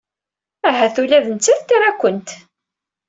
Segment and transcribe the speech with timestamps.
[0.69, 2.29] Ahat ula d nettat tra-kent.